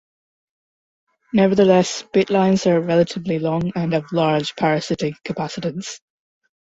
Nevertheless, 1.31 2.05
bit 2.11 2.31
lines 2.31 2.65
are 2.65 2.81
relatively 2.81 3.37
long 3.37 3.71
and 3.75 3.93
have 3.93 4.11
large 4.11 4.55
parasitic 4.55 5.13
capacitance. 5.23 5.99